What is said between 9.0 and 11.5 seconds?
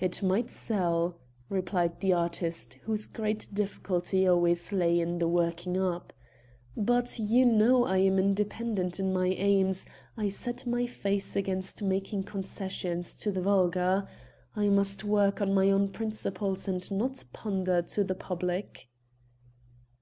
my aims, I set my face